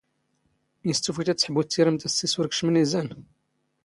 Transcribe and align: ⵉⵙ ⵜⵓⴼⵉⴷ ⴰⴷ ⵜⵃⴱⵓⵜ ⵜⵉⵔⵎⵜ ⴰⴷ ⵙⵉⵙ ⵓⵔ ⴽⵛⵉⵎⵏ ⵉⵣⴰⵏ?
ⵉⵙ 0.89 0.97
ⵜⵓⴼⵉⴷ 1.03 1.29
ⴰⴷ 1.31 1.37
ⵜⵃⴱⵓⵜ 1.41 1.67
ⵜⵉⵔⵎⵜ 1.71 2.01
ⴰⴷ 2.07 2.11
ⵙⵉⵙ 2.17 2.33
ⵓⵔ 2.37 2.45
ⴽⵛⵉⵎⵏ 2.49 2.75
ⵉⵣⴰⵏ? 2.83 3.07